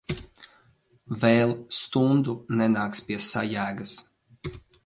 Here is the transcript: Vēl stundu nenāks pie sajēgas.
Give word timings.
Vēl 1.25 1.53
stundu 1.81 2.35
nenāks 2.63 3.07
pie 3.11 3.21
sajēgas. 3.29 3.97